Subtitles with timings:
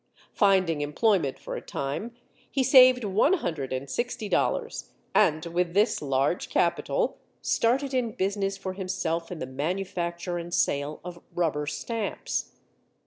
[0.33, 2.15] Finding employment for a time,
[2.49, 8.57] he saved One Hundred and Sixty Dollars, and, with this large capital, started in business
[8.57, 12.53] for himself in the manufacture and sale of rubber stamps.